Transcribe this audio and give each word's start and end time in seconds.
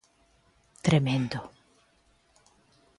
Tremendo. 0.85 1.39